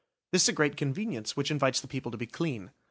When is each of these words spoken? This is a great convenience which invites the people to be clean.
This 0.31 0.41
is 0.41 0.49
a 0.49 0.53
great 0.53 0.77
convenience 0.77 1.37
which 1.37 1.51
invites 1.51 1.79
the 1.79 1.87
people 1.87 2.09
to 2.11 2.17
be 2.17 2.25
clean. 2.25 2.71